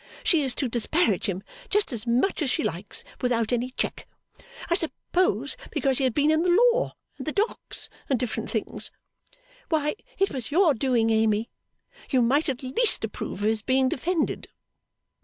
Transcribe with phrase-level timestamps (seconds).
[0.23, 4.07] She is to disparage him just as much as she likes, without any check
[4.67, 8.89] I suppose because he has been in the law, and the docks, and different things.
[9.69, 11.51] Why, it was your doing, Amy.
[12.09, 14.47] You might at least approve of his being defended.